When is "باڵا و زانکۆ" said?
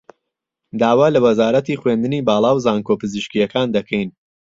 2.29-2.93